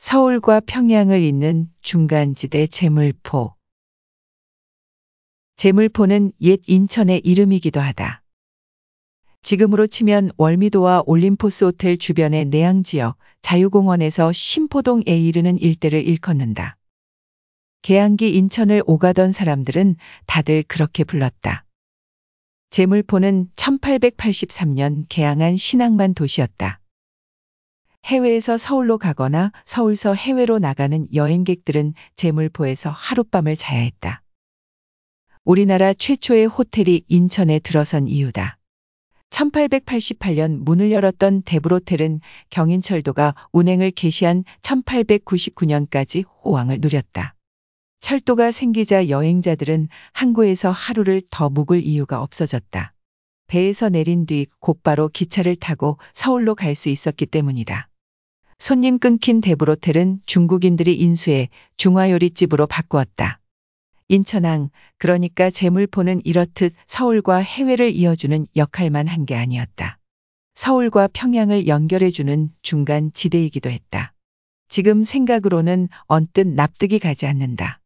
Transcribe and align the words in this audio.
서울과 0.00 0.60
평양을 0.60 1.20
잇는 1.20 1.68
중간지대 1.82 2.68
제물포. 2.68 3.54
제물포는 5.56 6.32
옛 6.40 6.60
인천의 6.66 7.20
이름이기도 7.22 7.80
하다. 7.80 8.22
지금으로 9.42 9.86
치면 9.86 10.30
월미도와 10.38 11.02
올림포스 11.04 11.64
호텔 11.64 11.98
주변의 11.98 12.46
내양 12.46 12.82
지역 12.82 13.18
자유공원에서 13.42 14.32
신포동에 14.32 15.02
이르는 15.04 15.58
일대를 15.58 16.02
일컫는다. 16.08 16.78
개항기 17.82 18.34
인천을 18.36 18.82
오가던 18.86 19.32
사람들은 19.32 19.96
다들 20.24 20.62
그렇게 20.66 21.04
불렀다. 21.04 21.66
제물포는 22.70 23.50
1883년 23.54 25.04
개항한 25.10 25.58
신앙만 25.58 26.14
도시였다. 26.14 26.79
해외에서 28.04 28.58
서울로 28.58 28.98
가거나 28.98 29.52
서울서 29.64 30.14
해외로 30.14 30.58
나가는 30.58 31.06
여행객들은 31.14 31.94
제물포에서 32.16 32.90
하룻밤을 32.90 33.56
자야 33.56 33.80
했다. 33.80 34.22
우리나라 35.44 35.92
최초의 35.94 36.46
호텔이 36.46 37.04
인천에 37.08 37.58
들어선 37.60 38.08
이유다. 38.08 38.58
1888년 39.30 40.58
문을 40.64 40.90
열었던 40.90 41.42
대불호텔은 41.42 42.20
경인철도가 42.50 43.34
운행을 43.52 43.92
개시한 43.92 44.44
1899년까지 44.62 46.24
호황을 46.44 46.78
누렸다. 46.80 47.34
철도가 48.00 48.50
생기자 48.50 49.08
여행자들은 49.08 49.88
항구에서 50.12 50.70
하루를 50.70 51.22
더 51.30 51.48
묵을 51.48 51.84
이유가 51.84 52.22
없어졌다. 52.22 52.92
배에서 53.46 53.88
내린 53.88 54.26
뒤 54.26 54.46
곧바로 54.58 55.08
기차를 55.08 55.54
타고 55.56 55.98
서울로 56.12 56.54
갈 56.54 56.74
수 56.74 56.88
있었기 56.88 57.26
때문이다. 57.26 57.89
손님 58.60 58.98
끊긴 58.98 59.40
대불호텔은 59.40 60.20
중국인들이 60.26 60.94
인수해 60.94 61.48
중화요리집으로 61.78 62.66
바꾸었다. 62.66 63.40
인천항, 64.08 64.68
그러니까 64.98 65.48
제물포는 65.48 66.20
이렇듯 66.24 66.74
서울과 66.86 67.38
해외를 67.38 67.90
이어주는 67.90 68.46
역할만 68.56 69.06
한 69.06 69.24
게 69.24 69.34
아니었다. 69.34 69.96
서울과 70.56 71.08
평양을 71.14 71.68
연결해주는 71.68 72.50
중간 72.60 73.10
지대이기도 73.14 73.70
했다. 73.70 74.12
지금 74.68 75.04
생각으로는 75.04 75.88
언뜻 76.02 76.46
납득이 76.46 76.98
가지 76.98 77.24
않는다. 77.24 77.80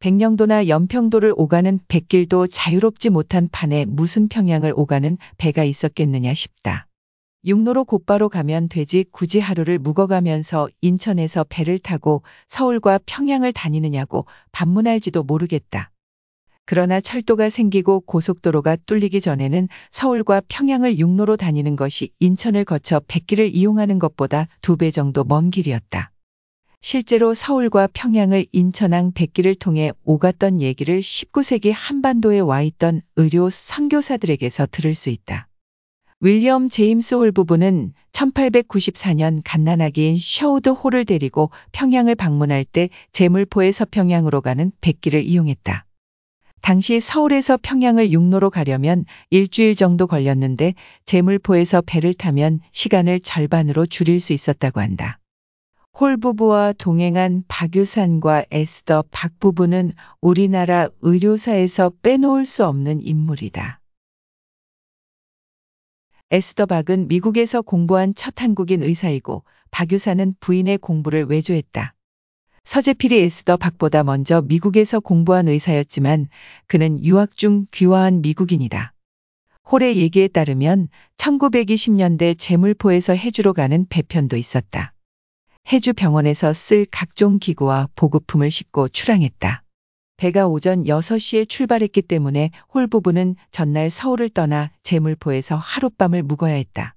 백령도나 0.00 0.66
연평도를 0.66 1.34
오가는 1.36 1.78
백길도 1.86 2.48
자유롭지 2.48 3.10
못한 3.10 3.48
판에 3.52 3.84
무슨 3.84 4.26
평양을 4.26 4.72
오가는 4.74 5.18
배가 5.38 5.62
있었겠느냐 5.62 6.34
싶다. 6.34 6.85
육로로 7.46 7.84
곧바로 7.84 8.28
가면 8.28 8.68
되지 8.68 9.04
굳이 9.12 9.38
하루를 9.38 9.78
묵어가면서 9.78 10.68
인천에서 10.80 11.44
배를 11.48 11.78
타고 11.78 12.22
서울과 12.48 12.98
평양을 13.06 13.52
다니느냐고 13.52 14.26
반문할지도 14.50 15.22
모르겠다. 15.22 15.92
그러나 16.64 17.00
철도가 17.00 17.48
생기고 17.48 18.00
고속도로가 18.00 18.76
뚫리기 18.86 19.20
전에는 19.20 19.68
서울과 19.92 20.42
평양을 20.48 20.98
육로로 20.98 21.36
다니는 21.36 21.76
것이 21.76 22.10
인천을 22.18 22.64
거쳐 22.64 23.00
백길을 23.06 23.54
이용하는 23.54 24.00
것보다 24.00 24.48
두 24.62 24.76
배 24.76 24.90
정도 24.90 25.22
먼 25.22 25.50
길이었다. 25.50 26.10
실제로 26.80 27.34
서울과 27.34 27.88
평양을 27.92 28.46
인천항 28.50 29.12
백길을 29.12 29.54
통해 29.54 29.92
오갔던 30.02 30.60
얘기를 30.60 30.98
19세기 30.98 31.72
한반도에 31.72 32.40
와 32.40 32.62
있던 32.62 33.02
의료 33.14 33.48
선교사들에게서 33.48 34.66
들을 34.72 34.96
수 34.96 35.10
있다. 35.10 35.46
윌리엄 36.20 36.70
제임스 36.70 37.14
홀 37.16 37.30
부부는 37.30 37.92
1894년 38.12 39.42
갓난아기인 39.44 40.16
셔우드 40.18 40.70
홀을 40.70 41.04
데리고 41.04 41.50
평양을 41.72 42.14
방문할 42.14 42.64
때 42.64 42.88
제물포에서 43.12 43.84
평양으로 43.84 44.40
가는 44.40 44.72
뱃길을 44.80 45.22
이용했다. 45.24 45.84
당시 46.62 47.00
서울에서 47.00 47.58
평양을 47.60 48.12
육로로 48.12 48.48
가려면 48.48 49.04
일주일 49.28 49.76
정도 49.76 50.06
걸렸는데 50.06 50.72
제물포에서 51.04 51.82
배를 51.82 52.14
타면 52.14 52.60
시간을 52.72 53.20
절반으로 53.20 53.84
줄일 53.84 54.18
수 54.18 54.32
있었다고 54.32 54.80
한다. 54.80 55.18
홀 56.00 56.16
부부와 56.16 56.72
동행한 56.78 57.44
박유산과 57.46 58.46
에스더 58.50 59.04
박 59.10 59.38
부부는 59.38 59.92
우리나라 60.22 60.88
의료사에서 61.02 61.92
빼놓을 62.02 62.46
수 62.46 62.64
없는 62.64 63.02
인물이다. 63.02 63.80
에스더 66.32 66.66
박은 66.66 67.06
미국에서 67.06 67.62
공부한 67.62 68.12
첫 68.16 68.42
한국인 68.42 68.82
의사이고 68.82 69.44
박유사는 69.70 70.34
부인의 70.40 70.78
공부를 70.78 71.26
외조했다. 71.26 71.94
서재필이 72.64 73.16
에스더 73.16 73.56
박보다 73.56 74.02
먼저 74.02 74.42
미국에서 74.42 74.98
공부한 74.98 75.46
의사였지만 75.46 76.26
그는 76.66 77.04
유학 77.04 77.36
중 77.36 77.66
귀화한 77.70 78.22
미국인이다. 78.22 78.92
홀의 79.70 79.98
얘기에 79.98 80.26
따르면 80.28 80.88
1920년대 81.16 82.36
제물포에서 82.36 83.14
해주로 83.14 83.52
가는 83.52 83.86
배편도 83.88 84.36
있었다. 84.36 84.94
해주 85.72 85.92
병원에서 85.92 86.52
쓸 86.54 86.86
각종 86.90 87.38
기구와 87.38 87.88
보급품을 87.94 88.50
싣고 88.50 88.88
출항했다. 88.88 89.62
배가 90.16 90.48
오전 90.48 90.84
6시에 90.84 91.46
출발했기 91.46 92.00
때문에 92.02 92.50
홀 92.72 92.86
부부는 92.86 93.36
전날 93.50 93.90
서울을 93.90 94.30
떠나 94.30 94.70
제물포에서 94.82 95.56
하룻밤을 95.56 96.22
묵어야 96.22 96.54
했다. 96.54 96.94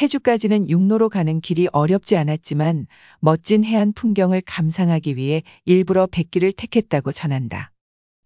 해주까지는 0.00 0.68
육로로 0.68 1.08
가는 1.08 1.40
길이 1.40 1.68
어렵지 1.72 2.16
않았지만 2.16 2.86
멋진 3.20 3.64
해안 3.64 3.92
풍경을 3.92 4.42
감상하기 4.44 5.16
위해 5.16 5.42
일부러 5.64 6.06
백길을 6.06 6.52
택했다고 6.52 7.12
전한다. 7.12 7.70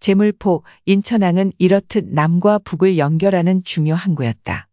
제물포, 0.01 0.65
인천항은 0.87 1.53
이렇듯 1.59 2.07
남과 2.07 2.61
북을 2.61 2.99
연결하는 2.99 3.63
중요 3.65 3.95
항구였다. 3.95 4.69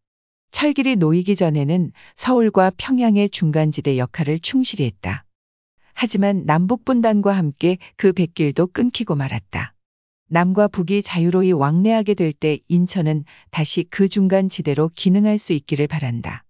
철길이 0.52 0.96
놓이기 0.96 1.36
전에는 1.36 1.92
서울과 2.16 2.72
평양의 2.78 3.30
중간지대 3.30 3.98
역할을 3.98 4.40
충실히 4.40 4.86
했다. 4.86 5.25
하지만 5.96 6.44
남북분단과 6.46 7.32
함께 7.32 7.78
그 7.96 8.12
백길도 8.12 8.68
끊기고 8.68 9.16
말았다. 9.16 9.74
남과 10.28 10.68
북이 10.68 11.02
자유로이 11.02 11.54
왕래하게 11.54 12.16
될 12.16 12.34
때 12.34 12.60
인천은 12.68 13.24
다시 13.50 13.86
그 13.90 14.10
중간 14.10 14.50
지대로 14.50 14.92
기능할 14.94 15.40
수 15.40 15.54
있기를 15.54 15.88
바란다. 15.88 16.44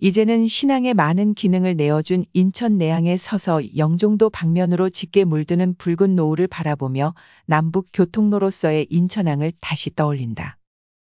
이제는 0.00 0.48
신앙에 0.48 0.94
많은 0.94 1.34
기능을 1.34 1.76
내어준 1.76 2.24
인천 2.32 2.76
내양에 2.76 3.16
서서 3.16 3.76
영종도 3.76 4.30
방면으로 4.30 4.90
짙게 4.90 5.24
물드는 5.24 5.76
붉은 5.76 6.16
노을을 6.16 6.48
바라보며 6.48 7.14
남북 7.46 7.86
교통로로서의 7.92 8.88
인천항을 8.90 9.52
다시 9.60 9.94
떠올린다. 9.94 10.58